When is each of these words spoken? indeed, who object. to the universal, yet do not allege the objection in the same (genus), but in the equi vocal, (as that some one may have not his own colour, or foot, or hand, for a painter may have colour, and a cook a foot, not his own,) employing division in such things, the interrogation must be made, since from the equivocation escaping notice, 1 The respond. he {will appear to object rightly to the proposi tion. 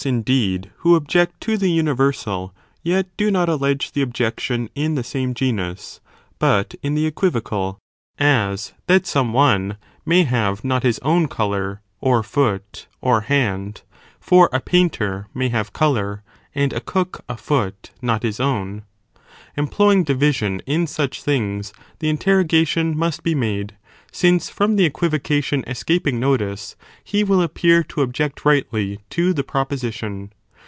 indeed, 0.03 0.71
who 0.77 0.95
object. 0.95 1.39
to 1.39 1.55
the 1.59 1.69
universal, 1.69 2.55
yet 2.81 3.05
do 3.17 3.29
not 3.29 3.47
allege 3.47 3.91
the 3.91 4.01
objection 4.01 4.67
in 4.73 4.95
the 4.95 5.03
same 5.03 5.31
(genus), 5.35 5.99
but 6.39 6.73
in 6.81 6.95
the 6.95 7.05
equi 7.05 7.29
vocal, 7.29 7.77
(as 8.17 8.73
that 8.87 9.05
some 9.05 9.31
one 9.31 9.77
may 10.03 10.23
have 10.23 10.63
not 10.63 10.81
his 10.81 10.97
own 11.03 11.27
colour, 11.27 11.81
or 11.99 12.23
foot, 12.23 12.87
or 12.99 13.21
hand, 13.21 13.83
for 14.19 14.49
a 14.51 14.59
painter 14.59 15.27
may 15.35 15.49
have 15.49 15.71
colour, 15.71 16.23
and 16.55 16.73
a 16.73 16.81
cook 16.81 17.23
a 17.29 17.37
foot, 17.37 17.91
not 18.01 18.23
his 18.23 18.39
own,) 18.39 18.81
employing 19.55 20.03
division 20.03 20.61
in 20.65 20.87
such 20.87 21.21
things, 21.21 21.73
the 21.99 22.09
interrogation 22.09 22.97
must 22.97 23.21
be 23.21 23.35
made, 23.35 23.75
since 24.13 24.49
from 24.49 24.75
the 24.75 24.83
equivocation 24.83 25.63
escaping 25.67 26.19
notice, 26.19 26.75
1 26.77 26.77
The 26.77 26.81
respond. 26.81 27.01
he 27.05 27.23
{will 27.23 27.41
appear 27.41 27.81
to 27.83 28.01
object 28.01 28.43
rightly 28.43 28.99
to 29.11 29.31
the 29.33 29.41
proposi 29.43 29.93
tion. 29.93 30.31